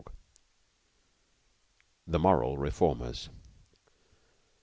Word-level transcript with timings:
THE 2.07 2.17
MORAL 2.17 2.57
REFORMERS. 2.57 3.29